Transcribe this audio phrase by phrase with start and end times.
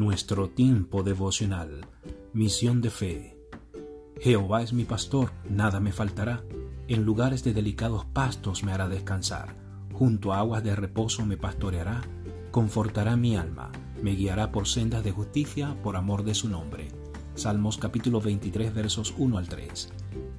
[0.00, 1.86] nuestro tiempo devocional.
[2.32, 3.36] Misión de fe.
[4.18, 6.42] Jehová es mi pastor, nada me faltará.
[6.88, 9.56] En lugares de delicados pastos me hará descansar.
[9.92, 12.00] Junto a aguas de reposo me pastoreará.
[12.50, 13.70] Confortará mi alma.
[14.02, 16.88] Me guiará por sendas de justicia por amor de su nombre.
[17.34, 19.92] Salmos capítulo 23 versos 1 al 3.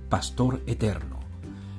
[0.09, 1.19] Pastor eterno.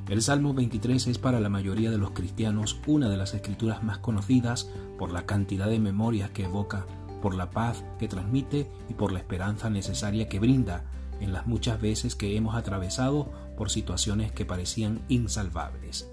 [0.08, 3.98] El Salmo 23 es para la mayoría de los cristianos una de las escrituras más
[3.98, 6.86] conocidas por la cantidad de memorias que evoca
[7.22, 10.84] por la paz que transmite y por la esperanza necesaria que brinda
[11.20, 16.10] en las muchas veces que hemos atravesado por situaciones que parecían insalvables.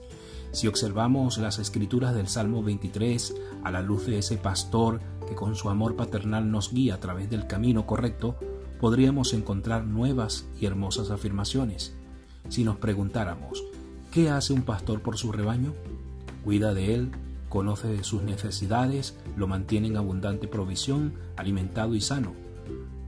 [0.51, 5.55] Si observamos las escrituras del Salmo 23 a la luz de ese pastor que con
[5.55, 8.37] su amor paternal nos guía a través del camino correcto,
[8.79, 11.93] podríamos encontrar nuevas y hermosas afirmaciones.
[12.49, 13.63] Si nos preguntáramos,
[14.11, 15.73] ¿qué hace un pastor por su rebaño?
[16.43, 17.11] Cuida de él,
[17.49, 22.33] conoce de sus necesidades, lo mantiene en abundante provisión, alimentado y sano.